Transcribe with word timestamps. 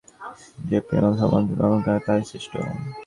যে 0.69 0.77
প্রেম 0.87 1.05
ভগবানে 1.11 1.49
একাগ্র, 1.53 2.03
তাহাই 2.05 2.23
শ্রেষ্ঠ। 2.29 2.53